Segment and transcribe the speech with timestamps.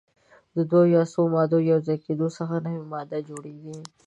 [0.55, 3.77] د دوه یا څو مادو یو ځای کیدو څخه نوې ماده جوړیږي.